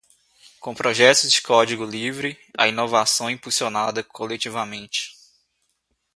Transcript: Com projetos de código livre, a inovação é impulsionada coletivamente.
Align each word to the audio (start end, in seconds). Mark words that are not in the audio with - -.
Com 0.59 0.73
projetos 0.73 1.31
de 1.31 1.39
código 1.43 1.85
livre, 1.85 2.35
a 2.57 2.67
inovação 2.67 3.29
é 3.29 3.33
impulsionada 3.33 4.03
coletivamente. 4.03 5.11